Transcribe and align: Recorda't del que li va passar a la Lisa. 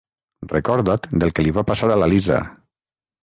Recorda't 0.53 1.05
del 1.23 1.33
que 1.39 1.45
li 1.47 1.53
va 1.59 1.65
passar 1.71 1.91
a 1.97 1.97
la 2.05 2.09
Lisa. 2.15 2.39